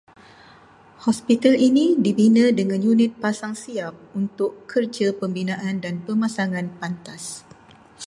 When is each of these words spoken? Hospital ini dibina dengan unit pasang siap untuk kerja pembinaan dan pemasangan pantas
Hospital 1.07 1.53
ini 1.67 1.85
dibina 2.05 2.45
dengan 2.59 2.81
unit 2.91 3.11
pasang 3.23 3.53
siap 3.63 3.93
untuk 4.19 4.51
kerja 4.71 5.07
pembinaan 5.21 5.75
dan 5.83 5.95
pemasangan 6.05 6.67
pantas 6.81 7.23